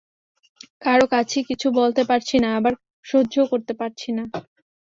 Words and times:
কারও 0.83 1.05
কাছেই 1.13 1.47
কিছু 1.49 1.67
বলতে 1.79 2.01
পারছি 2.09 2.35
না, 2.43 2.49
আবার 2.59 2.73
সহ্যও 3.05 3.45
করতে 3.51 3.73
পারছি 3.79 4.09
না। 4.17 4.23